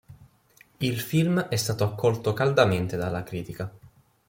Il 0.79 0.99
film 0.99 1.39
è 1.41 1.55
stato 1.57 1.83
accolto 1.83 2.33
caldamente 2.33 2.97
dalla 2.97 3.21
critica. 3.21 3.71